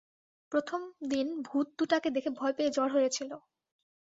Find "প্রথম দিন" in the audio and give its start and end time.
0.51-1.27